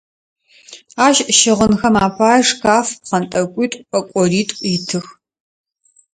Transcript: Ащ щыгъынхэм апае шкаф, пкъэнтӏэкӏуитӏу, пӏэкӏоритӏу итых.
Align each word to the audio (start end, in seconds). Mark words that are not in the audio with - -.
Ащ 1.05 1.17
щыгъынхэм 1.37 1.95
апае 2.05 2.41
шкаф, 2.49 2.87
пкъэнтӏэкӏуитӏу, 3.01 3.85
пӏэкӏоритӏу 3.89 4.61
итых. 4.75 5.05